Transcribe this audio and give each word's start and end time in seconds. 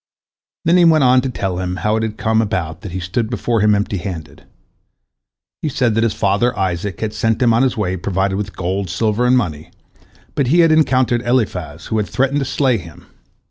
"Then 0.65 0.77
he 0.77 0.85
went 0.85 1.03
on 1.03 1.21
to 1.21 1.29
tell 1.29 1.59
him 1.59 1.75
how 1.75 1.95
it 1.95 2.01
had 2.01 2.17
come 2.17 2.41
about 2.41 2.81
that 2.81 2.91
he 2.91 2.99
stood 2.99 3.29
before 3.29 3.61
him 3.61 3.75
empty 3.75 3.97
handed. 3.97 4.45
He 5.61 5.69
said 5.69 5.93
that 5.93 6.03
his 6.03 6.15
father 6.15 6.57
Isaac 6.57 6.99
had 7.01 7.13
sent 7.13 7.39
him 7.39 7.53
on 7.53 7.61
his 7.61 7.77
way 7.77 7.95
provided 7.97 8.35
with 8.35 8.55
gold, 8.55 8.89
silver, 8.89 9.27
and 9.27 9.37
money, 9.37 9.69
but 10.33 10.47
he 10.47 10.61
had 10.61 10.71
encountered 10.71 11.21
Eliphaz, 11.21 11.85
who 11.85 11.97
had 11.97 12.09
threatened 12.09 12.39
to 12.39 12.45
slay 12.45 12.79
him. 12.79 13.05